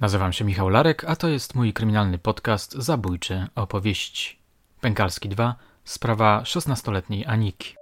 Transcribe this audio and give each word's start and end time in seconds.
Nazywam 0.00 0.32
się 0.32 0.44
Michał 0.44 0.68
Larek, 0.68 1.04
a 1.04 1.16
to 1.16 1.28
jest 1.28 1.54
mój 1.54 1.72
kryminalny 1.72 2.18
podcast 2.18 2.72
Zabójcze 2.72 3.46
opowieści. 3.54 4.38
Pękalski 4.80 5.28
2, 5.28 5.54
sprawa 5.84 6.42
16-letniej 6.44 7.26
Aniki. 7.26 7.74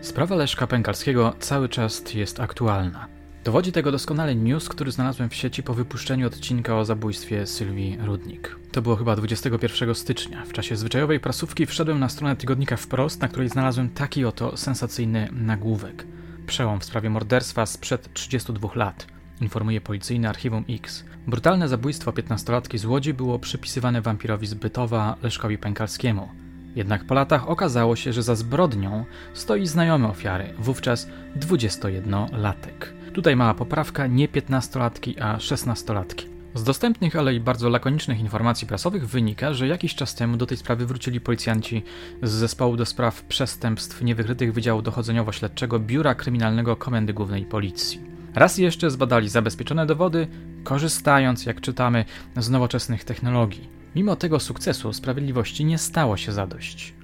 Sprawa 0.00 0.36
Leszka 0.36 0.66
Pękalskiego 0.66 1.34
cały 1.38 1.68
czas 1.68 2.14
jest 2.14 2.40
aktualna. 2.40 3.06
Dowodzi 3.44 3.72
tego 3.72 3.92
doskonale 3.92 4.34
news, 4.34 4.68
który 4.68 4.92
znalazłem 4.92 5.30
w 5.30 5.34
sieci 5.34 5.62
po 5.62 5.74
wypuszczeniu 5.74 6.26
odcinka 6.26 6.78
o 6.78 6.84
zabójstwie 6.84 7.46
Sylwii 7.46 7.98
Rudnik. 8.04 8.56
To 8.72 8.82
było 8.82 8.96
chyba 8.96 9.16
21 9.16 9.94
stycznia. 9.94 10.44
W 10.44 10.52
czasie 10.52 10.76
zwyczajowej 10.76 11.20
prasówki 11.20 11.66
wszedłem 11.66 12.00
na 12.00 12.08
stronę 12.08 12.36
tygodnika 12.36 12.76
wprost, 12.76 13.20
na 13.20 13.28
której 13.28 13.48
znalazłem 13.48 13.90
taki 13.90 14.24
oto 14.24 14.56
sensacyjny 14.56 15.28
nagłówek. 15.32 16.06
Przełom 16.46 16.80
w 16.80 16.84
sprawie 16.84 17.10
morderstwa 17.10 17.66
sprzed 17.66 18.12
32 18.14 18.68
lat, 18.74 19.06
informuje 19.40 19.80
policyjne 19.80 20.28
archiwum 20.28 20.64
X. 20.70 21.04
Brutalne 21.26 21.68
zabójstwo 21.68 22.10
15-latki 22.10 22.78
z 22.78 22.84
Łodzi 22.84 23.14
było 23.14 23.38
przypisywane 23.38 24.02
wampirowi 24.02 24.46
z 24.46 24.54
Bytowa 24.54 25.16
Leszkowi 25.22 25.58
Pękalskiemu. 25.58 26.28
Jednak 26.76 27.04
po 27.04 27.14
latach 27.14 27.48
okazało 27.48 27.96
się, 27.96 28.12
że 28.12 28.22
za 28.22 28.34
zbrodnią 28.34 29.04
stoi 29.34 29.66
znajomy 29.66 30.08
ofiary, 30.08 30.54
wówczas 30.58 31.08
21-latek. 31.36 32.92
Tutaj 33.12 33.36
mała 33.36 33.54
poprawka, 33.54 34.06
nie 34.06 34.28
15-latki, 34.28 35.20
a 35.20 35.36
16-latki. 35.36 36.33
Z 36.54 36.62
dostępnych, 36.62 37.16
ale 37.16 37.34
i 37.34 37.40
bardzo 37.40 37.68
lakonicznych 37.68 38.20
informacji 38.20 38.66
prasowych 38.66 39.08
wynika, 39.08 39.54
że 39.54 39.68
jakiś 39.68 39.94
czas 39.94 40.14
temu 40.14 40.36
do 40.36 40.46
tej 40.46 40.56
sprawy 40.56 40.86
wrócili 40.86 41.20
policjanci 41.20 41.82
z 42.22 42.30
zespołu 42.30 42.76
do 42.76 42.86
spraw 42.86 43.22
przestępstw 43.22 44.02
niewykrytych 44.02 44.52
Wydziału 44.52 44.82
Dochodzeniowo-Śledczego 44.82 45.80
Biura 45.80 46.14
Kryminalnego 46.14 46.76
Komendy 46.76 47.12
Głównej 47.12 47.44
Policji. 47.44 48.00
Raz 48.34 48.58
jeszcze 48.58 48.90
zbadali 48.90 49.28
zabezpieczone 49.28 49.86
dowody, 49.86 50.26
korzystając, 50.64 51.46
jak 51.46 51.60
czytamy, 51.60 52.04
z 52.36 52.50
nowoczesnych 52.50 53.04
technologii. 53.04 53.68
Mimo 53.96 54.16
tego 54.16 54.40
sukcesu 54.40 54.92
sprawiedliwości 54.92 55.64
nie 55.64 55.78
stało 55.78 56.16
się 56.16 56.32
zadość. 56.32 56.94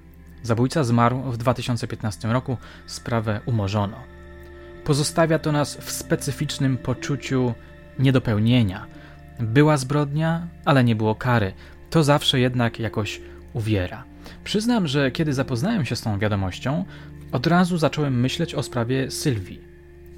Zabójca 0.43 0.85
zmarł 0.85 1.23
w 1.23 1.37
2015 1.37 2.29
roku, 2.29 2.57
sprawę 2.87 3.41
umorzono. 3.47 3.97
Pozostawia 4.85 5.39
to 5.39 5.53
nas 5.53 5.77
w 5.77 5.91
specyficznym 5.91 6.79
poczuciu 6.79 7.55
niedopełnienia– 7.99 8.87
była 9.43 9.77
zbrodnia, 9.77 10.49
ale 10.65 10.85
nie 10.85 10.97
było 10.97 11.15
kary. 11.15 11.53
To 11.91 12.05
zawsze 12.05 12.41
jednak 12.41 12.79
jakoś 12.79 13.21
uwiera. 13.53 14.05
Przyznam, 14.45 14.87
że 14.87 15.11
kiedy 15.11 15.33
zapoznałem 15.33 15.85
się 15.85 15.97
z 15.97 16.01
tą 16.01 16.19
wiadomością, 16.19 16.85
od 17.33 17.47
razu 17.47 17.79
zacząłem 17.79 18.21
myśleć 18.21 18.55
o 18.55 18.63
sprawie 18.63 19.11
Sylwii. 19.11 19.61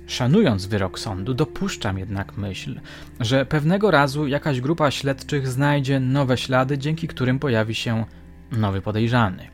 Szanując 0.07 0.67
wyrok 0.67 0.99
sądu, 0.99 1.35
dopuszczam 1.35 1.99
jednak 1.99 2.37
myśl, 2.37 2.81
że 3.21 3.47
pewnego 3.47 3.91
razu 3.91 4.27
jakaś 4.27 4.61
grupa 4.61 4.91
śledczych 4.91 5.49
znajdzie 5.49 6.01
nowe 6.01 6.37
ślady, 6.37 6.79
dzięki 6.79 7.09
którym 7.09 7.39
pojawi 7.39 7.75
się 7.75 8.05
nowy 8.53 8.83
podejrzany. 8.83 9.47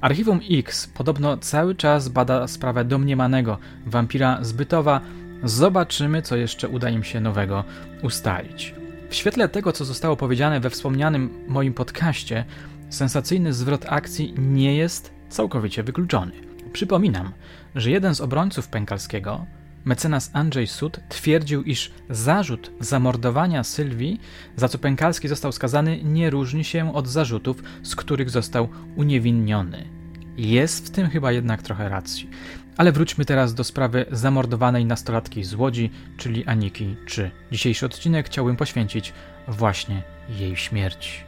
Archiwum 0.00 0.40
X 0.50 0.86
podobno 0.86 1.36
cały 1.36 1.74
czas 1.74 2.08
bada 2.08 2.48
sprawę 2.48 2.84
domniemanego 2.84 3.58
wampira 3.86 4.38
zbytowa. 4.44 5.00
Zobaczymy, 5.44 6.22
co 6.22 6.36
jeszcze 6.36 6.68
uda 6.68 6.90
im 6.90 7.04
się 7.04 7.20
nowego 7.20 7.64
ustalić. 8.02 8.79
W 9.10 9.14
świetle 9.14 9.48
tego, 9.48 9.72
co 9.72 9.84
zostało 9.84 10.16
powiedziane 10.16 10.60
we 10.60 10.70
wspomnianym 10.70 11.44
moim 11.48 11.74
podcaście, 11.74 12.44
sensacyjny 12.90 13.52
zwrot 13.52 13.86
akcji 13.88 14.34
nie 14.38 14.76
jest 14.76 15.12
całkowicie 15.28 15.82
wykluczony. 15.82 16.32
Przypominam, 16.72 17.32
że 17.74 17.90
jeden 17.90 18.14
z 18.14 18.20
obrońców 18.20 18.68
Pękalskiego, 18.68 19.46
mecenas 19.84 20.30
Andrzej 20.32 20.66
Sud, 20.66 21.00
twierdził, 21.08 21.62
iż 21.62 21.90
zarzut 22.10 22.70
zamordowania 22.80 23.64
Sylwii, 23.64 24.20
za 24.56 24.68
co 24.68 24.78
Pękalski 24.78 25.28
został 25.28 25.52
skazany, 25.52 26.00
nie 26.02 26.30
różni 26.30 26.64
się 26.64 26.94
od 26.94 27.08
zarzutów, 27.08 27.62
z 27.82 27.96
których 27.96 28.30
został 28.30 28.68
uniewinniony. 28.96 29.84
Jest 30.36 30.86
w 30.86 30.90
tym 30.90 31.08
chyba 31.08 31.32
jednak 31.32 31.62
trochę 31.62 31.88
racji. 31.88 32.30
Ale 32.80 32.92
wróćmy 32.92 33.24
teraz 33.24 33.54
do 33.54 33.64
sprawy 33.64 34.06
zamordowanej 34.10 34.84
nastolatki 34.84 35.44
z 35.44 35.54
Łodzi, 35.54 35.90
czyli 36.16 36.46
Aniki 36.46 36.96
3. 37.06 37.30
Dzisiejszy 37.52 37.86
odcinek 37.86 38.26
chciałbym 38.26 38.56
poświęcić 38.56 39.12
właśnie 39.48 40.02
jej 40.28 40.56
śmierci. 40.56 41.24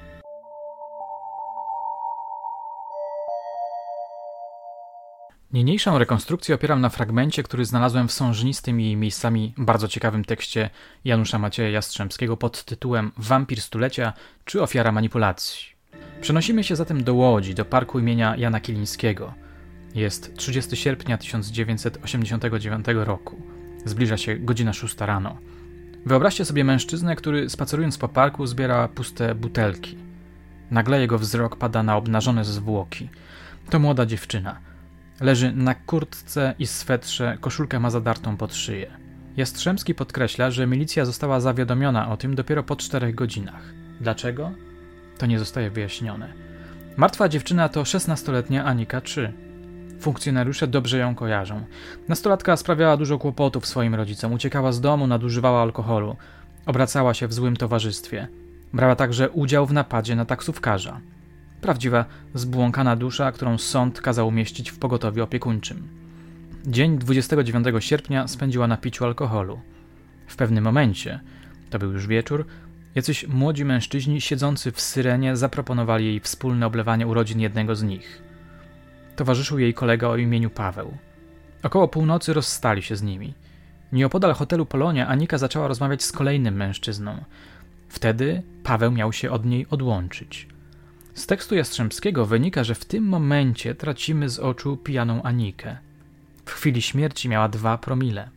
Niniejszą 5.52 5.98
rekonstrukcję 5.98 6.54
opieram 6.54 6.80
na 6.80 6.88
fragmencie, 6.88 7.42
który 7.42 7.64
znalazłem 7.64 8.08
w 8.08 8.12
sążnistym 8.12 8.80
i 8.80 8.96
miejscami 8.96 9.54
bardzo 9.56 9.88
ciekawym 9.88 10.24
tekście 10.24 10.70
Janusza 11.04 11.38
Macieja 11.38 11.70
Jastrzębskiego 11.70 12.36
pod 12.36 12.64
tytułem 12.64 13.12
Wampir 13.16 13.60
stulecia 13.60 14.12
czy 14.44 14.62
ofiara 14.62 14.92
manipulacji. 14.92 15.66
Przenosimy 16.20 16.64
się 16.64 16.76
zatem 16.76 17.04
do 17.04 17.14
Łodzi, 17.14 17.54
do 17.54 17.64
parku 17.64 17.98
imienia 17.98 18.36
Jana 18.36 18.60
Kilińskiego– 18.60 19.32
jest 19.94 20.34
30 20.36 20.76
sierpnia 20.76 21.18
1989 21.18 22.86
roku. 22.94 23.42
Zbliża 23.84 24.16
się 24.16 24.36
godzina 24.36 24.72
6 24.72 24.94
rano. 24.98 25.38
Wyobraźcie 26.06 26.44
sobie 26.44 26.64
mężczyznę, 26.64 27.16
który 27.16 27.50
spacerując 27.50 27.98
po 27.98 28.08
parku 28.08 28.46
zbiera 28.46 28.88
puste 28.88 29.34
butelki. 29.34 29.96
Nagle 30.70 31.00
jego 31.00 31.18
wzrok 31.18 31.56
pada 31.56 31.82
na 31.82 31.96
obnażone 31.96 32.44
zwłoki. 32.44 33.08
To 33.70 33.78
młoda 33.78 34.06
dziewczyna. 34.06 34.58
Leży 35.20 35.52
na 35.52 35.74
kurtce 35.74 36.54
i 36.58 36.66
swetrze, 36.66 37.38
koszulkę 37.40 37.80
ma 37.80 37.90
zadartą 37.90 38.36
pod 38.36 38.54
szyję. 38.54 38.90
Jastrzębski 39.36 39.94
podkreśla, 39.94 40.50
że 40.50 40.66
milicja 40.66 41.04
została 41.04 41.40
zawiadomiona 41.40 42.10
o 42.10 42.16
tym 42.16 42.34
dopiero 42.34 42.62
po 42.62 42.76
czterech 42.76 43.14
godzinach. 43.14 43.62
Dlaczego? 44.00 44.50
To 45.18 45.26
nie 45.26 45.38
zostaje 45.38 45.70
wyjaśnione. 45.70 46.32
Martwa 46.96 47.28
dziewczyna 47.28 47.68
to 47.68 47.82
16-letnia 47.82 48.64
Anika 48.64 49.00
3. 49.00 49.32
Funkcjonariusze 50.02 50.66
dobrze 50.66 50.98
ją 50.98 51.14
kojarzą. 51.14 51.64
Nastolatka 52.08 52.56
sprawiała 52.56 52.96
dużo 52.96 53.18
kłopotów 53.18 53.66
swoim 53.66 53.94
rodzicom, 53.94 54.32
uciekała 54.32 54.72
z 54.72 54.80
domu, 54.80 55.06
nadużywała 55.06 55.62
alkoholu, 55.62 56.16
obracała 56.66 57.14
się 57.14 57.28
w 57.28 57.32
złym 57.32 57.56
towarzystwie. 57.56 58.28
Brała 58.72 58.96
także 58.96 59.30
udział 59.30 59.66
w 59.66 59.72
napadzie 59.72 60.16
na 60.16 60.24
taksówkarza. 60.24 61.00
Prawdziwa, 61.60 62.04
zbłąkana 62.34 62.96
dusza, 62.96 63.32
którą 63.32 63.58
sąd 63.58 64.00
kazał 64.00 64.28
umieścić 64.28 64.70
w 64.70 64.78
pogotowiu 64.78 65.22
opiekuńczym. 65.22 65.88
Dzień 66.66 66.98
29 66.98 67.66
sierpnia 67.78 68.28
spędziła 68.28 68.66
na 68.66 68.76
piciu 68.76 69.04
alkoholu. 69.04 69.60
W 70.26 70.36
pewnym 70.36 70.64
momencie, 70.64 71.20
to 71.70 71.78
był 71.78 71.92
już 71.92 72.06
wieczór, 72.06 72.46
jacyś 72.94 73.28
młodzi 73.28 73.64
mężczyźni 73.64 74.20
siedzący 74.20 74.72
w 74.72 74.80
syrenie 74.80 75.36
zaproponowali 75.36 76.04
jej 76.04 76.20
wspólne 76.20 76.66
oblewanie 76.66 77.06
urodzin 77.06 77.40
jednego 77.40 77.76
z 77.76 77.82
nich. 77.82 78.31
Towarzyszył 79.16 79.58
jej 79.58 79.74
kolega 79.74 80.08
o 80.08 80.16
imieniu 80.16 80.50
Paweł. 80.50 80.96
Około 81.62 81.88
północy 81.88 82.32
rozstali 82.32 82.82
się 82.82 82.96
z 82.96 83.02
nimi. 83.02 83.34
Nieopodal 83.92 84.34
hotelu 84.34 84.66
Polonia 84.66 85.08
Anika 85.08 85.38
zaczęła 85.38 85.68
rozmawiać 85.68 86.02
z 86.02 86.12
kolejnym 86.12 86.54
mężczyzną. 86.54 87.24
Wtedy 87.88 88.42
Paweł 88.64 88.92
miał 88.92 89.12
się 89.12 89.30
od 89.30 89.44
niej 89.46 89.66
odłączyć. 89.70 90.48
Z 91.14 91.26
tekstu 91.26 91.54
Jastrzębskiego 91.54 92.26
wynika, 92.26 92.64
że 92.64 92.74
w 92.74 92.84
tym 92.84 93.04
momencie 93.04 93.74
tracimy 93.74 94.28
z 94.28 94.38
oczu 94.38 94.76
pijaną 94.76 95.22
Anikę. 95.22 95.76
W 96.44 96.50
chwili 96.50 96.82
śmierci 96.82 97.28
miała 97.28 97.48
dwa 97.48 97.78
promile. 97.78 98.28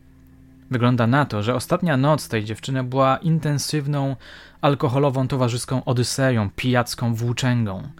Wygląda 0.70 1.06
na 1.06 1.24
to, 1.24 1.42
że 1.42 1.54
ostatnia 1.54 1.96
noc 1.96 2.28
tej 2.28 2.44
dziewczyny 2.44 2.84
była 2.84 3.16
intensywną, 3.16 4.16
alkoholową 4.60 5.28
towarzyską 5.28 5.84
odyseją, 5.84 6.50
pijacką 6.56 7.14
włóczęgą– 7.14 7.82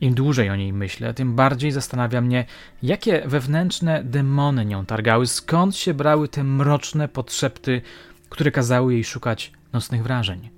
im 0.00 0.14
dłużej 0.14 0.50
o 0.50 0.56
niej 0.56 0.72
myślę, 0.72 1.14
tym 1.14 1.34
bardziej 1.34 1.72
zastanawia 1.72 2.20
mnie, 2.20 2.44
jakie 2.82 3.22
wewnętrzne 3.26 4.04
demony 4.04 4.64
nią 4.64 4.86
targały, 4.86 5.26
skąd 5.26 5.76
się 5.76 5.94
brały 5.94 6.28
te 6.28 6.44
mroczne 6.44 7.08
podszepty, 7.08 7.82
które 8.28 8.50
kazały 8.50 8.94
jej 8.94 9.04
szukać 9.04 9.52
nocnych 9.72 10.02
wrażeń. 10.02 10.50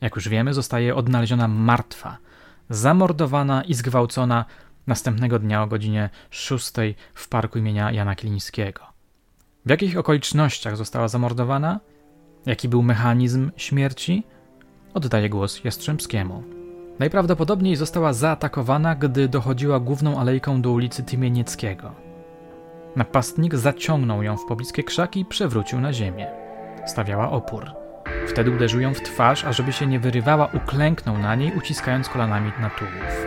Jak 0.00 0.16
już 0.16 0.28
wiemy, 0.28 0.54
zostaje 0.54 0.94
odnaleziona 0.94 1.48
martwa, 1.48 2.18
zamordowana 2.70 3.62
i 3.62 3.74
zgwałcona 3.74 4.44
następnego 4.86 5.38
dnia 5.38 5.62
o 5.62 5.66
godzinie 5.66 6.10
6 6.30 6.72
w 7.14 7.28
parku 7.28 7.58
imienia 7.58 7.92
Jana 7.92 8.14
Kilińskiego. 8.14 8.86
W 9.66 9.70
jakich 9.70 9.98
okolicznościach 9.98 10.76
została 10.76 11.08
zamordowana? 11.08 11.80
Jaki 12.46 12.68
był 12.68 12.82
mechanizm 12.82 13.50
śmierci? 13.56 14.22
Oddaję 14.94 15.28
głos 15.28 15.64
Jastrzębskiemu. 15.64 16.57
Najprawdopodobniej 16.98 17.76
została 17.76 18.12
zaatakowana, 18.12 18.94
gdy 18.94 19.28
dochodziła 19.28 19.80
główną 19.80 20.20
alejką 20.20 20.62
do 20.62 20.70
ulicy 20.70 21.02
Tymienieckiego. 21.02 21.92
Napastnik 22.96 23.54
zaciągnął 23.54 24.22
ją 24.22 24.36
w 24.36 24.46
pobliskie 24.48 24.84
krzaki 24.84 25.20
i 25.20 25.24
przewrócił 25.24 25.80
na 25.80 25.92
ziemię. 25.92 26.26
Stawiała 26.86 27.30
opór. 27.30 27.70
Wtedy 28.28 28.50
uderzył 28.50 28.80
ją 28.80 28.94
w 28.94 29.02
twarz, 29.02 29.44
a 29.44 29.52
żeby 29.52 29.72
się 29.72 29.86
nie 29.86 30.00
wyrywała, 30.00 30.48
uklęknął 30.54 31.18
na 31.18 31.34
niej, 31.34 31.52
uciskając 31.58 32.08
kolanami 32.08 32.52
na 32.60 32.70
tułów. 32.70 33.26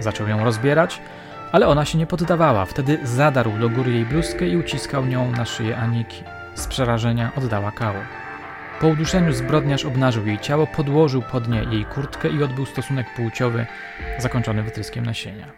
Zaczął 0.00 0.28
ją 0.28 0.44
rozbierać, 0.44 1.00
Ale 1.52 1.68
ona 1.68 1.84
się 1.84 1.98
nie 1.98 2.06
poddawała. 2.06 2.64
Wtedy 2.64 2.98
zadarł 3.02 3.58
do 3.58 3.68
góry 3.68 3.92
jej 3.92 4.04
bluzkę 4.04 4.48
i 4.48 4.56
uciskał 4.56 5.06
nią 5.06 5.32
na 5.32 5.44
szyję 5.44 5.76
Aniki. 5.76 6.24
Z 6.54 6.66
przerażenia 6.66 7.32
oddała 7.36 7.70
kałę. 7.70 8.21
Po 8.82 8.88
uduszeniu 8.88 9.32
zbrodniarz 9.32 9.84
obnażył 9.84 10.26
jej 10.26 10.38
ciało, 10.38 10.66
podłożył 10.66 11.22
pod 11.22 11.48
nie 11.48 11.64
jej 11.64 11.84
kurtkę 11.84 12.28
i 12.28 12.42
odbył 12.42 12.66
stosunek 12.66 13.14
płciowy 13.16 13.66
zakończony 14.18 14.62
wytryskiem 14.62 15.06
nasienia. 15.06 15.52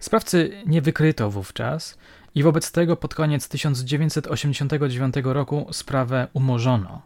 Sprawcy 0.00 0.62
nie 0.66 0.82
wykryto 0.82 1.30
wówczas 1.30 1.98
i 2.34 2.42
wobec 2.42 2.72
tego 2.72 2.96
pod 2.96 3.14
koniec 3.14 3.48
1989 3.48 5.14
roku 5.24 5.66
sprawę 5.72 6.28
umorzono. 6.32 7.02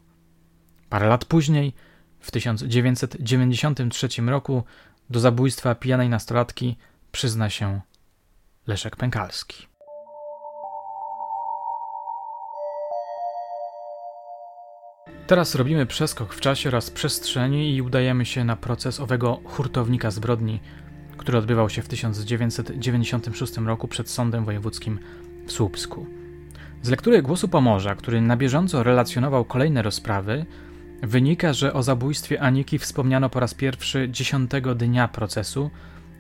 Parę 0.89 1.09
lat 1.09 1.25
później, 1.25 1.75
w 2.21 2.31
1993 2.31 4.09
roku, 4.23 4.63
do 5.11 5.21
zabójstwa 5.21 5.75
pijanej 5.75 6.09
nastolatki 6.09 6.77
przyzna 7.13 7.51
się 7.51 7.81
Leszek 8.67 8.97
Pękalski. 8.97 9.78
Teraz 15.29 15.55
robimy 15.55 15.87
przeskok 15.87 16.35
w 16.35 16.41
czasie 16.41 16.69
oraz 16.69 16.91
przestrzeni 16.91 17.75
i 17.75 17.83
udajemy 17.83 18.27
się 18.27 18.45
na 18.45 18.57
proces 18.57 19.01
owego 19.01 19.41
hurtownika 19.45 20.11
zbrodni, 20.11 20.61
który 21.17 21.39
odbywał 21.39 21.71
się 21.71 21.83
w 21.83 21.89
1996 21.89 23.57
roku 23.57 23.89
przed 23.89 24.11
Sądem 24.11 24.45
Wojewódzkim 24.45 24.99
w 25.47 25.53
Słupsku. 25.53 26.07
Z 26.83 26.89
lektury 26.89 27.23
głosu 27.23 27.49
Pomorza, 27.49 27.95
który 27.95 28.21
na 28.21 28.37
bieżąco 28.37 28.83
relacjonował 28.83 29.45
kolejne 29.45 29.83
rozprawy, 29.83 30.47
wynika, 31.03 31.53
że 31.53 31.73
o 31.73 31.83
zabójstwie 31.83 32.41
Aniki 32.41 32.79
wspomniano 32.79 33.31
po 33.31 33.41
raz 33.41 33.55
pierwszy 33.55 34.09
10 34.11 34.51
dnia 34.77 35.09
procesu, 35.09 35.71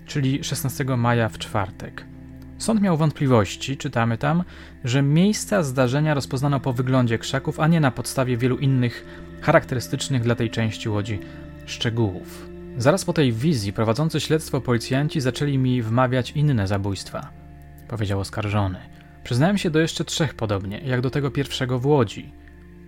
czyli 0.06 0.44
16 0.44 0.84
maja 0.84 1.28
w 1.28 1.38
czwartek. 1.38 2.17
Sąd 2.58 2.80
miał 2.80 2.96
wątpliwości, 2.96 3.76
czytamy 3.76 4.18
tam, 4.18 4.44
że 4.84 5.02
miejsca 5.02 5.62
zdarzenia 5.62 6.14
rozpoznano 6.14 6.60
po 6.60 6.72
wyglądzie 6.72 7.18
krzaków, 7.18 7.60
a 7.60 7.66
nie 7.66 7.80
na 7.80 7.90
podstawie 7.90 8.36
wielu 8.36 8.56
innych 8.56 9.06
charakterystycznych 9.40 10.22
dla 10.22 10.34
tej 10.34 10.50
części 10.50 10.88
łodzi 10.88 11.18
szczegółów. 11.66 12.48
Zaraz 12.78 13.04
po 13.04 13.12
tej 13.12 13.32
wizji 13.32 13.72
prowadzący 13.72 14.20
śledztwo 14.20 14.60
policjanci 14.60 15.20
zaczęli 15.20 15.58
mi 15.58 15.82
wmawiać 15.82 16.30
inne 16.30 16.66
zabójstwa, 16.66 17.30
powiedział 17.88 18.20
oskarżony. 18.20 18.78
Przyznałem 19.24 19.58
się 19.58 19.70
do 19.70 19.78
jeszcze 19.78 20.04
trzech 20.04 20.34
podobnie, 20.34 20.78
jak 20.78 21.00
do 21.00 21.10
tego 21.10 21.30
pierwszego 21.30 21.78
w 21.78 21.86
Łodzi. 21.86 22.32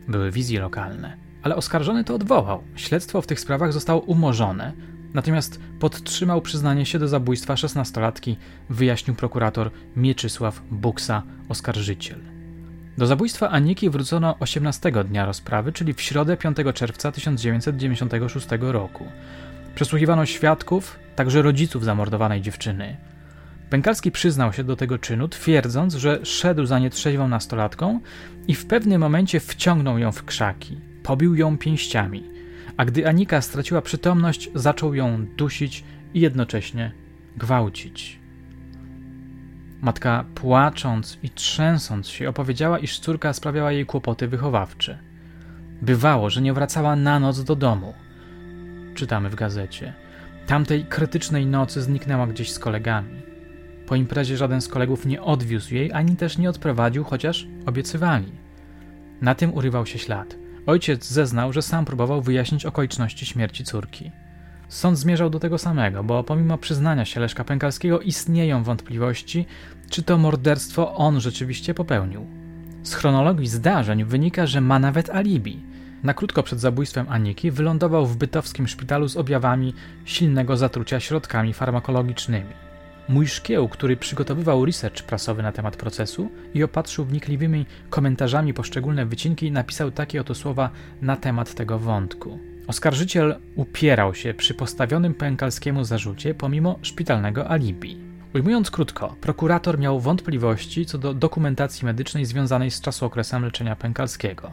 Były 0.09 0.31
wizje 0.31 0.61
lokalne, 0.61 1.17
ale 1.43 1.57
oskarżony 1.57 2.05
to 2.05 2.15
odwołał. 2.15 2.63
Śledztwo 2.77 3.23
w 3.23 3.27
tych 3.27 3.41
sprawach 3.41 3.73
zostało 3.73 4.01
umorzone, 4.01 4.73
Natomiast 5.15 5.61
podtrzymał 5.81 6.41
przyznanie 6.43 6.87
się 6.87 6.99
do 6.99 7.09
zabójstwa 7.09 7.57
szesnastolatki, 7.57 8.37
wyjaśnił 8.71 9.17
prokurator 9.17 9.71
Mieczysław 9.97 10.63
Buksa, 10.71 11.23
oskarżyciel. 11.49 12.19
Do 12.99 13.07
zabójstwa 13.07 13.51
Aniki 13.51 13.91
wrócono 13.91 14.37
18 14.41 14.93
dnia 15.05 15.27
rozprawy, 15.27 15.73
czyli 15.73 15.95
w 15.95 16.01
środę 16.01 16.37
5 16.37 16.57
czerwca 16.75 17.13
1996 17.13 18.47
roku. 18.61 19.05
Przesłuchiwano 19.75 20.27
świadków, 20.27 20.99
także 21.17 21.43
rodziców 21.43 21.85
zamordowanej 21.85 22.41
dziewczyny. 22.43 22.97
Pękalski 23.71 24.11
przyznał 24.11 24.53
się 24.53 24.65
do 24.65 24.77
tego 24.77 24.99
czynu, 24.99 25.29
twierdząc, 25.29 25.95
że 25.95 26.21
szedł 26.27 26.67
za 26.67 26.79
nietrzeźwą 26.79 27.29
nastolatką 27.29 28.01
i 28.49 28.55
w 28.55 28.67
pewnym 28.67 29.01
momencie 29.01 29.41
wciągnął 29.41 29.99
ją 29.99 30.13
w 30.13 30.25
krzaki. 30.25 30.81
Pobił 31.03 31.35
ją 31.35 31.59
pięściami– 31.59 32.25
a 32.81 32.85
gdy 32.85 33.09
Anika 33.09 33.41
straciła 33.41 33.83
przytomność, 33.83 34.51
zaczął 34.55 34.95
ją 34.95 35.27
dusić 35.27 35.85
i 36.15 36.21
jednocześnie 36.21 36.93
gwałcić. 37.37 38.21
Matka, 39.81 40.25
płacząc 40.35 41.19
i 41.23 41.31
trzęsąc 41.31 42.09
się, 42.09 42.29
opowiedziała, 42.29 42.79
iż 42.79 42.99
córka 42.99 43.33
sprawiała 43.33 43.73
jej 43.73 43.87
kłopoty 43.87 44.29
wychowawcze. 44.29 44.99
Bywało, 45.83 46.31
że 46.31 46.43
nie 46.43 46.53
wracała 46.53 46.97
na 46.97 47.21
noc 47.21 47.45
do 47.45 47.57
domu. 47.57 47.95
Czytamy 48.95 49.31
w 49.31 49.35
gazecie. 49.35 49.95
Tamtej 50.47 50.85
krytycznej 50.85 51.47
nocy 51.47 51.83
zniknęła 51.83 52.27
gdzieś 52.27 52.53
z 52.53 52.59
kolegami. 52.59 53.23
Po 53.87 53.97
imprezie 53.97 54.37
żaden 54.37 54.61
z 54.61 54.69
kolegów 54.69 55.07
nie 55.07 55.23
odwiózł 55.23 55.75
jej, 55.75 55.93
ani 55.93 56.17
też 56.17 56.39
nie 56.39 56.51
odprowadził, 56.51 57.05
chociaż 57.05 57.47
obiecywali. 57.67 58.33
Na 59.21 59.35
tym 59.35 59.55
urywał 59.55 59.87
się 59.87 59.99
ślad. 59.99 60.40
Ojciec 60.67 61.07
zeznał, 61.07 61.53
że 61.53 61.63
sam 61.63 61.85
próbował 61.85 62.23
wyjaśnić 62.23 62.67
okoliczności 62.67 63.27
śmierci 63.27 63.65
córki. 63.65 64.11
Sąd 64.69 64.99
zmierzał 64.99 65.31
do 65.31 65.41
tego 65.41 65.59
samego, 65.59 66.05
bo 66.05 66.25
pomimo 66.25 66.59
przyznania 66.59 67.05
się 67.05 67.21
Leszka 67.21 67.45
Pękalskiego 67.45 68.01
istnieją 68.01 68.63
wątpliwości, 68.63 69.47
czy 69.91 70.03
to 70.03 70.19
morderstwo 70.19 70.95
on 70.95 71.21
rzeczywiście 71.21 71.75
popełnił. 71.75 72.27
Z 72.83 72.95
chronologii 72.95 73.47
zdarzeń 73.47 74.05
wynika, 74.05 74.47
że 74.47 74.61
ma 74.61 74.79
nawet 74.79 75.11
alibi. 75.11 75.63
Na 76.03 76.15
krótko 76.15 76.43
przed 76.43 76.61
zabójstwem 76.61 77.07
Aniki 77.09 77.51
wylądował 77.51 78.07
w 78.07 78.17
bytowskim 78.17 78.69
szpitalu 78.69 79.09
z 79.09 79.17
objawami 79.17 79.75
silnego 80.05 80.57
zatrucia 80.57 81.01
środkami 81.01 81.53
farmakologicznymi. 81.53 82.70
Mój 83.11 83.27
szkieł, 83.27 83.69
który 83.69 83.97
przygotowywał 83.97 84.65
research 84.65 85.03
prasowy 85.03 85.43
na 85.43 85.53
temat 85.53 85.77
procesu 85.77 86.31
i 86.55 86.63
opatrzył 86.63 87.05
wnikliwymi 87.05 87.67
komentarzami 87.91 88.55
poszczególne 88.55 89.07
wycinki, 89.07 89.53
napisał 89.53 89.91
takie 89.91 90.21
oto 90.21 90.35
słowa 90.35 90.71
na 91.03 91.17
temat 91.17 91.55
tego 91.55 91.79
wątku. 91.79 92.39
Oskarżyciel 92.67 93.37
upierał 93.57 94.15
się 94.15 94.35
przy 94.35 94.55
postawionym 94.55 95.15
pękalskiemu 95.15 95.85
zarzucie 95.85 96.35
pomimo 96.35 96.79
szpitalnego 96.83 97.51
alibi. 97.51 97.97
Ujmując 98.35 98.71
krótko, 98.71 99.17
prokurator 99.21 99.79
miał 99.79 100.01
wątpliwości 100.01 100.87
co 100.87 100.99
do 100.99 101.15
dokumentacji 101.15 101.87
medycznej 101.87 102.25
związanej 102.25 102.71
z 102.71 102.81
czasookresem 102.81 103.45
leczenia 103.45 103.77
pękalskiego. 103.77 104.51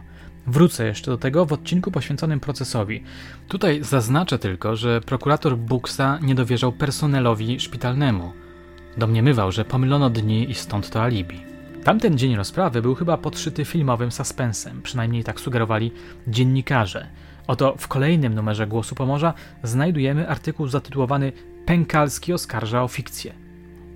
Wrócę 0.48 0.86
jeszcze 0.86 1.12
do 1.12 1.18
tego 1.18 1.46
w 1.46 1.54
odcinku 1.54 1.92
poświęconym 1.92 2.40
procesowi. 2.40 3.04
Tutaj 3.48 3.84
zaznaczę 3.84 4.40
tylko, 4.40 4.76
że 4.76 5.02
prokurator 5.02 5.58
Buksa 5.58 6.20
nie 6.22 6.36
dowierzał 6.36 6.72
personelowi 6.72 7.60
szpitalnemu. 7.60 8.47
Domniemywał, 8.98 9.52
że 9.52 9.66
pomylono 9.66 10.10
dni 10.10 10.52
i 10.52 10.56
stąd 10.56 10.90
to 10.90 11.04
alibi. 11.04 11.42
Tamten 11.84 12.18
dzień 12.18 12.36
rozprawy 12.36 12.82
był 12.82 12.96
chyba 12.96 13.18
podszyty 13.18 13.66
filmowym 13.66 14.12
suspensem, 14.12 14.82
przynajmniej 14.82 15.24
tak 15.24 15.40
sugerowali 15.40 15.92
dziennikarze. 16.28 17.08
Oto 17.48 17.76
w 17.78 17.88
kolejnym 17.88 18.36
numerze 18.36 18.68
Głosu 18.68 18.96
Pomorza 18.96 19.34
znajdujemy 19.64 20.30
artykuł 20.30 20.68
zatytułowany 20.68 21.32
Pękalski 21.66 22.34
oskarża 22.34 22.84
o 22.84 22.88
fikcję. 22.88 23.34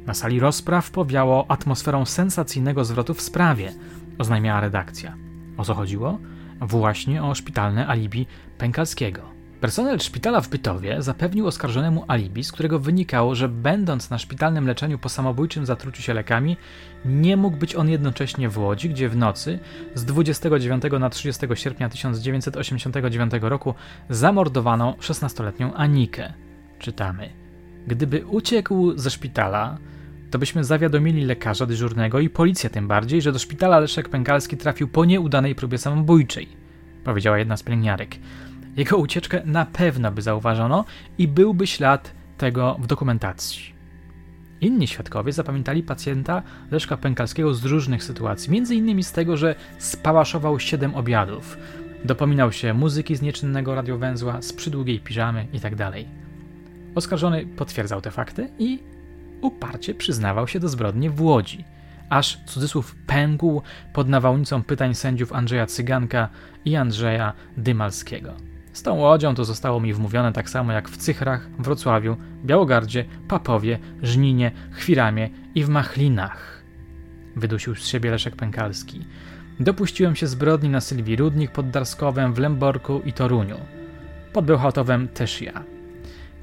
Na 0.06 0.14
sali 0.14 0.40
rozpraw 0.40 0.92
powiało 0.92 1.46
atmosferą 1.52 2.06
sensacyjnego 2.06 2.86
zwrotu 2.86 3.14
w 3.14 3.22
sprawie, 3.22 3.74
oznajmiała 4.18 4.62
redakcja. 4.62 5.16
O 5.58 5.64
co 5.64 5.74
chodziło? 5.74 6.20
Właśnie 6.62 7.24
o 7.24 7.36
szpitalne 7.36 7.88
alibi 7.88 8.26
Pękalskiego. 8.58 9.41
Personel 9.62 10.00
szpitala 10.00 10.42
w 10.42 10.50
Bytowie 10.50 11.02
zapewnił 11.02 11.48
oskarżonemu 11.48 12.06
alibi, 12.08 12.44
z 12.44 12.52
którego 12.52 12.80
wynikało, 12.80 13.36
że 13.36 13.50
będąc 13.50 14.10
na 14.10 14.18
szpitalnym 14.18 14.68
leczeniu 14.68 15.00
po 15.00 15.10
samobójczym 15.10 15.66
zatruciu 15.66 16.02
się 16.02 16.14
lekami, 16.14 16.58
nie 17.06 17.38
mógł 17.38 17.58
być 17.58 17.76
on 17.76 17.90
jednocześnie 17.90 18.50
w 18.50 18.58
Łodzi, 18.58 18.90
gdzie 18.90 19.10
w 19.10 19.16
nocy 19.16 19.60
z 19.96 20.06
29 20.06 20.84
na 21.00 21.10
30 21.10 21.48
sierpnia 21.54 21.90
1989 21.90 23.34
roku 23.42 23.74
zamordowano 24.10 24.96
16-letnią 25.00 25.72
Anikę. 25.76 26.34
Czytamy. 26.80 27.30
Gdyby 27.88 28.26
uciekł 28.26 28.98
ze 28.98 29.10
szpitala, 29.10 29.78
to 30.32 30.40
byśmy 30.40 30.64
zawiadomili 30.64 31.26
lekarza 31.26 31.66
dyżurnego 31.66 32.20
i 32.20 32.30
policję 32.30 32.70
tym 32.70 32.88
bardziej, 32.88 33.22
że 33.22 33.32
do 33.32 33.40
szpitala 33.40 33.80
Leszek 33.80 34.10
Pękalski 34.10 34.58
trafił 34.58 34.88
po 34.88 35.06
nieudanej 35.06 35.56
próbie 35.56 35.78
samobójczej, 35.78 36.48
powiedziała 37.04 37.38
jedna 37.38 37.58
z 37.58 37.64
pielęgniarek. 37.64 38.16
Jego 38.78 38.98
ucieczkę 38.98 39.42
na 39.46 39.66
pewno 39.66 40.12
by 40.12 40.22
zauważono 40.22 40.86
i 41.18 41.28
byłby 41.28 41.68
ślad 41.68 42.14
tego 42.38 42.78
w 42.80 42.88
dokumentacji. 42.88 43.82
Inni 44.62 44.88
świadkowie 44.88 45.32
zapamiętali 45.32 45.84
pacjenta 45.84 46.44
Leszka 46.72 46.98
Pękalskiego 46.98 47.54
z 47.54 47.66
różnych 47.66 48.04
sytuacji, 48.04 48.58
innymi 48.58 49.04
z 49.04 49.12
tego, 49.12 49.38
że 49.38 49.56
spałaszował 49.78 50.60
siedem 50.60 50.96
obiadów, 50.96 51.58
dopominał 52.06 52.52
się 52.52 52.74
muzyki 52.74 53.16
z 53.16 53.22
nieczynnego 53.22 53.76
radiowęzła, 53.76 54.42
z 54.42 54.54
przydługiej 54.54 55.00
piżamy 55.00 55.48
itd. 55.54 55.76
Tak 55.78 55.94
Oskarżony 56.96 57.46
potwierdzał 57.46 58.02
te 58.02 58.12
fakty 58.12 58.50
i 58.60 58.80
uparcie 59.42 59.94
przyznawał 59.94 60.48
się 60.48 60.60
do 60.60 60.70
zbrodni 60.70 61.10
w 61.10 61.22
Łodzi, 61.22 61.66
aż 62.10 62.40
cudzysłów 62.46 62.96
pękł 63.08 63.62
pod 63.94 64.10
nawałnicą 64.10 64.64
pytań 64.64 64.96
sędziów 64.96 65.34
Andrzeja 65.34 65.66
Cyganka 65.66 66.30
i 66.66 66.76
Andrzeja 66.76 67.34
Dymalskiego. 67.58 68.51
Z 68.74 68.84
tą 68.84 68.96
łodzią 68.96 69.36
to 69.36 69.46
zostało 69.46 69.80
mi 69.80 69.94
wmówione 69.94 70.34
tak 70.34 70.50
samo 70.50 70.72
jak 70.72 70.90
w 70.90 70.98
Cychrach, 70.98 71.50
Wrocławiu, 71.60 72.18
Białogardzie, 72.46 73.06
Papowie, 73.28 73.80
Żninie, 74.04 74.52
Chwiramie 74.72 75.30
i 75.56 75.64
w 75.64 75.70
Machlinach. 75.70 76.64
Wydusił 77.36 77.76
z 77.76 77.88
siebie 77.88 78.12
Leszek 78.12 78.36
Pękalski. 78.36 79.06
Dopuściłem 79.60 80.16
się 80.16 80.28
zbrodni 80.28 80.70
na 80.70 80.82
Sylwii 80.82 81.16
Rudnik 81.16 81.52
pod 81.52 81.70
Darskowem, 81.70 82.34
w 82.34 82.40
Lęborku 82.40 83.02
i 83.06 83.14
Toruniu. 83.14 83.58
Pod 84.34 84.46
Bełchatowem 84.46 85.08
też 85.08 85.42
ja. 85.42 85.64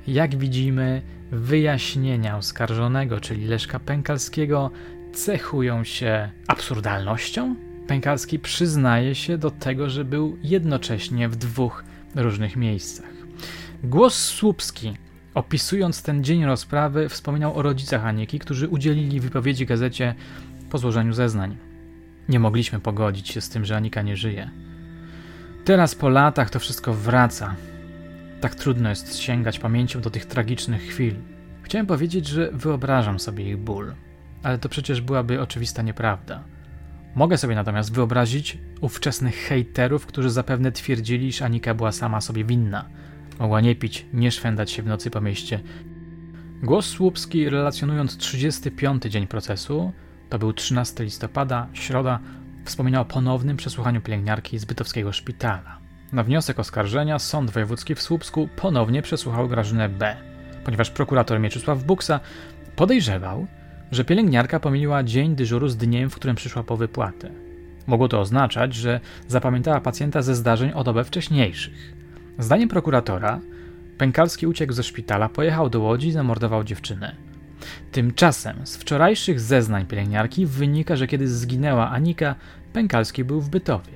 Jak 0.06 0.36
widzimy, 0.36 1.02
wyjaśnienia 1.30 2.36
oskarżonego, 2.36 3.20
czyli 3.20 3.44
Leszka 3.44 3.78
Pękalskiego, 3.78 4.70
cechują 5.12 5.84
się 5.84 6.30
absurdalnością. 6.46 7.54
Pękalski 7.86 8.38
przyznaje 8.38 9.14
się 9.14 9.38
do 9.38 9.50
tego, 9.50 9.90
że 9.90 10.04
był 10.04 10.38
jednocześnie 10.42 11.28
w 11.28 11.36
dwóch 11.36 11.84
różnych 12.14 12.56
miejscach. 12.56 13.10
Głos 13.84 14.14
Słupski, 14.14 14.94
opisując 15.34 16.02
ten 16.02 16.24
dzień 16.24 16.44
rozprawy, 16.44 17.08
wspominał 17.08 17.56
o 17.56 17.62
rodzicach 17.62 18.04
Aniki, 18.04 18.38
którzy 18.38 18.68
udzielili 18.68 19.20
wypowiedzi 19.20 19.66
gazecie 19.66 20.14
po 20.70 20.78
złożeniu 20.78 21.12
zeznań. 21.12 21.56
Nie 22.28 22.40
mogliśmy 22.40 22.80
pogodzić 22.80 23.28
się 23.28 23.40
z 23.40 23.48
tym, 23.48 23.64
że 23.64 23.76
Anika 23.76 24.02
nie 24.02 24.16
żyje. 24.16 24.50
Teraz 25.64 25.94
po 25.94 26.08
latach 26.08 26.50
to 26.50 26.58
wszystko 26.58 26.94
wraca. 26.94 27.54
Tak 28.40 28.54
trudno 28.54 28.88
jest 28.88 29.18
sięgać 29.18 29.58
pamięcią 29.58 30.00
do 30.00 30.10
tych 30.10 30.26
tragicznych 30.26 30.82
chwil. 30.82 31.14
Chciałem 31.62 31.86
powiedzieć, 31.86 32.26
że 32.26 32.50
wyobrażam 32.52 33.20
sobie 33.20 33.48
ich 33.48 33.56
ból, 33.56 33.94
ale 34.42 34.58
to 34.58 34.68
przecież 34.68 35.00
byłaby 35.00 35.40
oczywista 35.40 35.82
nieprawda. 35.82 36.44
Mogę 37.14 37.38
sobie 37.38 37.54
natomiast 37.54 37.92
wyobrazić 37.92 38.58
ówczesnych 38.80 39.34
hejterów, 39.34 40.06
którzy 40.06 40.30
zapewne 40.30 40.72
twierdzili, 40.72 41.32
że 41.32 41.44
Anika 41.44 41.74
była 41.74 41.92
sama 41.92 42.20
sobie 42.20 42.44
winna. 42.44 42.88
Mogła 43.38 43.60
nie 43.60 43.76
pić, 43.76 44.06
nie 44.12 44.30
szwendać 44.30 44.70
się 44.70 44.82
w 44.82 44.86
nocy 44.86 45.10
po 45.10 45.20
mieście. 45.20 45.60
Głos 46.62 46.86
Słupski, 46.86 47.48
relacjonując 47.48 48.16
35. 48.16 49.02
dzień 49.02 49.26
procesu, 49.26 49.92
to 50.28 50.38
był 50.38 50.52
13 50.52 51.04
listopada, 51.04 51.66
środa, 51.72 52.20
wspominał 52.64 53.02
o 53.02 53.04
ponownym 53.04 53.56
przesłuchaniu 53.56 54.00
pielęgniarki 54.00 54.58
z 54.58 54.64
bytowskiego 54.64 55.12
szpitala. 55.12 55.78
Na 56.12 56.22
wniosek 56.22 56.58
oskarżenia 56.58 57.18
Sąd 57.18 57.50
Wojewódzki 57.50 57.94
w 57.94 58.02
Słupsku 58.02 58.48
ponownie 58.56 59.02
przesłuchał 59.02 59.48
Grażynę 59.48 59.88
B., 59.88 60.16
ponieważ 60.64 60.90
prokurator 60.90 61.40
Mieczysław 61.40 61.84
Buksa 61.84 62.20
podejrzewał, 62.76 63.46
że 63.90 64.04
pielęgniarka 64.04 64.60
pomyliła 64.60 65.02
dzień 65.02 65.36
dyżuru 65.36 65.68
z 65.68 65.76
dniem, 65.76 66.10
w 66.10 66.14
którym 66.14 66.36
przyszła 66.36 66.62
po 66.62 66.76
wypłatę. 66.76 67.30
Mogło 67.86 68.08
to 68.08 68.20
oznaczać, 68.20 68.74
że 68.74 69.00
zapamiętała 69.28 69.80
pacjenta 69.80 70.22
ze 70.22 70.34
zdarzeń 70.34 70.72
o 70.74 70.84
dobę 70.84 71.04
wcześniejszych. 71.04 71.94
Zdaniem 72.38 72.68
prokuratora, 72.68 73.40
Pękalski 73.98 74.46
uciekł 74.46 74.72
ze 74.72 74.82
szpitala, 74.82 75.28
pojechał 75.28 75.70
do 75.70 75.80
Łodzi 75.80 76.08
i 76.08 76.12
zamordował 76.12 76.64
dziewczynę. 76.64 77.16
Tymczasem 77.92 78.66
z 78.66 78.76
wczorajszych 78.76 79.40
zeznań 79.40 79.86
pielęgniarki 79.86 80.46
wynika, 80.46 80.96
że 80.96 81.06
kiedy 81.06 81.28
zginęła 81.28 81.90
Anika, 81.90 82.34
Pękalski 82.72 83.24
był 83.24 83.40
w 83.40 83.50
Bytowie. 83.50 83.92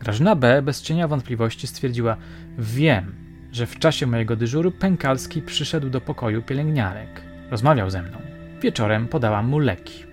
Grażyna 0.00 0.36
B. 0.36 0.62
bez 0.62 0.82
cienia 0.82 1.08
wątpliwości 1.08 1.66
stwierdziła: 1.66 2.16
Wiem, 2.58 3.14
że 3.52 3.66
w 3.66 3.78
czasie 3.78 4.06
mojego 4.06 4.36
dyżuru 4.36 4.70
Pękalski 4.70 5.42
przyszedł 5.42 5.90
do 5.90 6.00
pokoju 6.00 6.42
pielęgniarek. 6.42 7.22
Rozmawiał 7.50 7.90
ze 7.90 8.02
mną. 8.02 8.27
Wieczorem 8.60 9.08
podałam 9.08 9.48
mu 9.48 9.58
leki. 9.58 10.04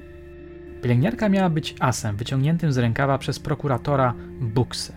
Pielęgniarka 0.81 1.29
miała 1.29 1.49
być 1.49 1.75
asem 1.79 2.15
wyciągniętym 2.15 2.71
z 2.71 2.77
rękawa 2.77 3.17
przez 3.17 3.39
prokuratora 3.39 4.13
Buksę. 4.41 4.93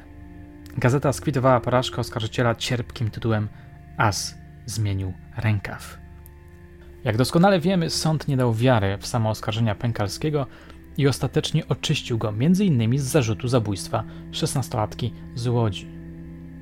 Gazeta 0.79 1.13
skwitowała 1.13 1.61
porażkę 1.61 2.01
oskarżyciela 2.01 2.55
cierpkim 2.55 3.11
tytułem 3.11 3.49
As 3.97 4.39
zmienił 4.67 5.13
rękaw. 5.37 5.99
Jak 7.05 7.17
doskonale 7.17 7.61
wiemy, 7.61 7.91
sąd 7.91 8.29
nie 8.29 8.37
dał 8.37 8.55
wiary 8.55 8.99
w 9.01 9.07
samo 9.07 9.31
oskarżenia 9.31 9.75
Pękalskiego 9.75 10.47
i 10.97 11.09
ostatecznie 11.09 11.69
oczyścił 11.69 12.19
go 12.19 12.29
m.in. 12.29 12.99
z 12.99 13.03
zarzutu 13.03 13.49
zabójstwa 13.49 14.05
szesnastolatki 14.33 15.13
z 15.35 15.47
Łodzi. 15.47 15.89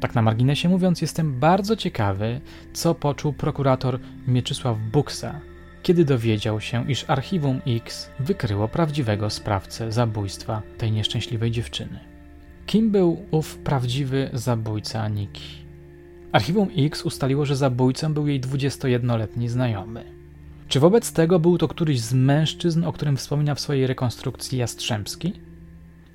Tak 0.01 0.15
na 0.15 0.23
marginesie 0.23 0.69
mówiąc, 0.69 1.03
jestem 1.03 1.41
bardzo 1.41 1.77
ciekawy, 1.77 2.41
co 2.73 2.95
poczuł 2.95 3.33
prokurator 3.33 4.01
Mieczysław 4.27 4.79
Buksa, 4.93 5.41
kiedy 5.87 6.05
dowiedział 6.05 6.61
się, 6.61 6.91
iż 6.91 7.05
Archiwum 7.11 7.61
X 7.67 8.11
wykryło 8.21 8.69
prawdziwego 8.69 9.31
sprawcę 9.31 9.93
zabójstwa 9.93 10.63
tej 10.79 10.93
nieszczęśliwej 10.93 11.51
dziewczyny. 11.51 12.01
Kim 12.67 12.91
był 12.91 13.27
ów 13.31 13.59
prawdziwy 13.59 14.31
zabójca 14.33 15.03
Aniki? 15.03 15.67
Archiwum 16.33 16.69
X 16.77 17.03
ustaliło, 17.03 17.47
że 17.47 17.57
zabójcą 17.57 18.15
był 18.15 18.27
jej 18.27 18.41
21-letni 18.41 19.49
znajomy. 19.49 20.05
Czy 20.69 20.81
wobec 20.81 21.13
tego 21.13 21.39
był 21.39 21.59
to 21.59 21.69
któryś 21.69 22.01
z 22.01 22.15
mężczyzn, 22.15 22.85
o 22.85 22.93
którym 22.93 23.17
wspomina 23.17 23.55
w 23.55 23.61
swojej 23.61 23.87
rekonstrukcji 23.87 24.59
Jastrzębski? 24.59 25.33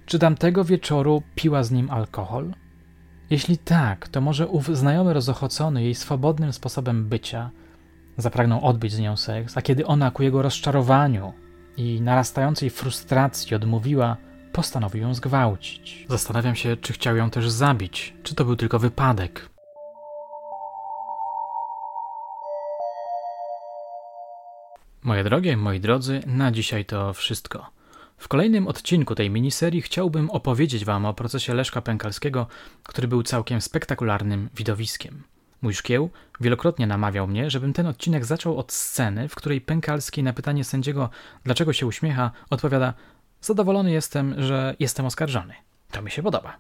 Czy 0.05 0.19
tamtego 0.19 0.63
wieczoru 0.63 1.23
piła 1.35 1.63
z 1.63 1.71
nim 1.71 1.89
alkohol? 1.89 2.53
Jeśli 3.29 3.57
tak, 3.57 4.07
to 4.07 4.21
może 4.21 4.47
ów 4.47 4.77
znajomy 4.77 5.13
rozochocony 5.13 5.83
jej 5.83 5.95
swobodnym 5.95 6.53
sposobem 6.53 7.05
bycia 7.05 7.51
zapragnął 8.17 8.65
odbyć 8.65 8.91
z 8.93 8.99
nią 8.99 9.17
seks, 9.17 9.57
a 9.57 9.61
kiedy 9.61 9.85
ona 9.85 10.11
ku 10.11 10.23
jego 10.23 10.41
rozczarowaniu 10.41 11.33
i 11.77 12.01
narastającej 12.01 12.69
frustracji 12.69 13.55
odmówiła, 13.55 14.17
postanowił 14.51 15.01
ją 15.01 15.13
zgwałcić. 15.13 16.05
Zastanawiam 16.09 16.55
się, 16.55 16.77
czy 16.77 16.93
chciał 16.93 17.15
ją 17.15 17.29
też 17.29 17.49
zabić, 17.49 18.13
czy 18.23 18.35
to 18.35 18.45
był 18.45 18.55
tylko 18.55 18.79
wypadek. 18.79 19.49
Moje 25.03 25.23
drogie, 25.23 25.57
moi 25.57 25.79
drodzy, 25.79 26.21
na 26.25 26.51
dzisiaj 26.51 26.85
to 26.85 27.13
wszystko. 27.13 27.69
W 28.17 28.27
kolejnym 28.27 28.67
odcinku 28.67 29.15
tej 29.15 29.29
miniserii 29.29 29.81
chciałbym 29.81 30.29
opowiedzieć 30.29 30.85
Wam 30.85 31.05
o 31.05 31.13
procesie 31.13 31.53
Leszka 31.53 31.81
Pękalskiego, 31.81 32.47
który 32.83 33.07
był 33.07 33.23
całkiem 33.23 33.61
spektakularnym 33.61 34.49
widowiskiem. 34.55 35.23
Mój 35.61 35.73
szkieł 35.73 36.09
wielokrotnie 36.39 36.87
namawiał 36.87 37.27
mnie, 37.27 37.49
żebym 37.49 37.73
ten 37.73 37.87
odcinek 37.87 38.25
zaczął 38.25 38.57
od 38.57 38.71
sceny, 38.71 39.27
w 39.27 39.35
której 39.35 39.61
Pękalski 39.61 40.23
na 40.23 40.33
pytanie 40.33 40.63
sędziego, 40.63 41.09
dlaczego 41.43 41.73
się 41.73 41.85
uśmiecha, 41.85 42.31
odpowiada: 42.49 42.93
Zadowolony 43.41 43.91
jestem, 43.91 44.43
że 44.43 44.75
jestem 44.79 45.05
oskarżony. 45.05 45.53
To 45.91 46.01
mi 46.01 46.11
się 46.11 46.23
podoba. 46.23 46.57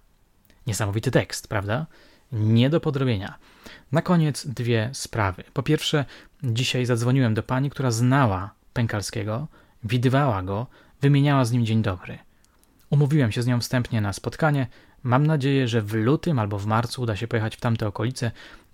Niesamowity 0.67 1.11
tekst, 1.11 1.47
prawda? 1.47 1.85
Nie 2.31 2.69
do 2.69 2.79
podrobienia. 2.79 3.37
Na 3.91 4.01
koniec 4.01 4.47
dwie 4.47 4.89
sprawy. 4.93 5.43
Po 5.53 5.63
pierwsze, 5.63 6.05
dzisiaj 6.43 6.85
zadzwoniłem 6.85 7.33
do 7.33 7.43
pani, 7.43 7.69
która 7.69 7.91
znała 7.91 8.53
Pękalskiego, 8.73 9.47
widywała 9.83 10.43
go, 10.43 10.67
wymieniała 11.01 11.45
z 11.45 11.51
nim 11.51 11.65
dzień 11.65 11.81
dobry. 11.81 12.19
Umówiłem 12.89 13.31
się 13.31 13.41
z 13.41 13.47
nią 13.47 13.59
wstępnie 13.59 14.01
na 14.01 14.13
spotkanie. 14.13 14.67
Mam 15.03 15.27
nadzieję, 15.27 15.67
że 15.67 15.81
w 15.81 15.93
lutym 15.93 16.39
albo 16.39 16.59
w 16.59 16.65
marcu 16.65 17.01
uda 17.01 17.15
się 17.15 17.27
pojechać 17.27 17.55
w 17.55 17.59
tamte 17.59 17.87
okolice 17.87 18.31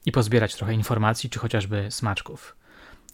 i 0.07 0.11
pozbierać 0.11 0.55
trochę 0.55 0.73
informacji, 0.73 1.29
czy 1.29 1.39
chociażby 1.39 1.87
smaczków. 1.89 2.55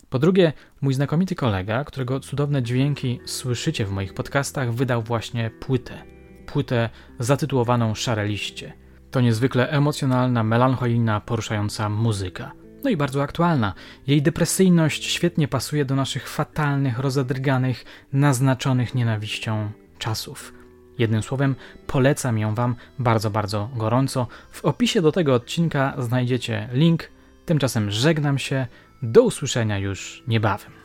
Po 0.10 0.20
drugie, 0.20 0.54
mój 0.82 0.94
znakomity 0.94 1.36
kolega, 1.36 1.84
którego 1.84 2.20
cudowne 2.20 2.64
dźwięki 2.64 3.20
słyszycie 3.26 3.86
w 3.86 3.92
moich 3.92 4.14
podcastach, 4.14 4.74
wydał 4.74 5.02
właśnie 5.02 5.50
płytę. 5.50 6.04
Płytę 6.46 6.90
zatytułowaną 7.20 7.96
Szare 7.96 8.28
Liście. 8.28 8.74
To 9.12 9.22
niezwykle 9.22 9.70
emocjonalna, 9.70 10.44
melancholijna, 10.44 11.22
poruszająca 11.22 11.90
muzyka. 11.90 12.52
No 12.84 12.90
i 12.90 12.98
bardzo 12.98 13.24
aktualna. 13.24 13.74
Jej 14.08 14.22
depresyjność 14.22 15.06
świetnie 15.06 15.48
pasuje 15.48 15.86
do 15.86 15.96
naszych 15.96 16.30
fatalnych, 16.30 17.00
rozedrganych, 17.00 17.86
naznaczonych 18.14 18.96
nienawiścią 18.96 19.72
czasów. 19.98 20.63
Jednym 20.98 21.24
słowem, 21.24 21.56
polecam 21.88 22.38
ją 22.38 22.56
Wam 22.56 22.76
bardzo, 23.00 23.30
bardzo 23.30 23.70
gorąco. 23.76 24.28
W 24.52 24.66
opisie 24.66 25.02
do 25.02 25.12
tego 25.12 25.34
odcinka 25.34 25.94
znajdziecie 25.98 26.70
link. 26.72 27.10
Tymczasem 27.46 27.92
żegnam 27.92 28.38
się. 28.38 28.68
Do 29.02 29.24
usłyszenia 29.24 29.78
już 29.78 30.24
niebawem. 30.28 30.83